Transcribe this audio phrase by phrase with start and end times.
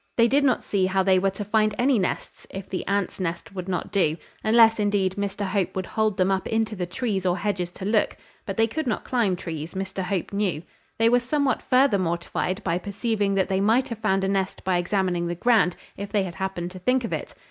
[0.17, 3.53] They did not see how they were to find any nests, if the ants' nest
[3.53, 7.37] would not do; unless, indeed, Mr Hope would hold them up into the trees or
[7.37, 8.17] hedges to look;
[8.47, 10.63] but they could not climb trees, Mr Hope knew.
[10.97, 14.77] They were somewhat further mortified by perceiving that they might have found a nest by
[14.77, 17.35] examining the ground, if they had happened to think of it.